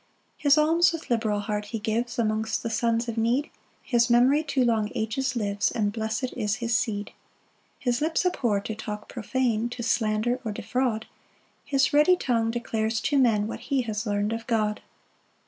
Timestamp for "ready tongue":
11.93-12.49